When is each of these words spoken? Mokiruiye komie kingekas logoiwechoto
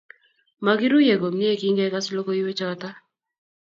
Mokiruiye 0.65 1.15
komie 1.21 1.59
kingekas 1.59 2.05
logoiwechoto 2.15 2.89